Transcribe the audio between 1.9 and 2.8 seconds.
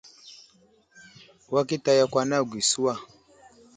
yakw anay agwi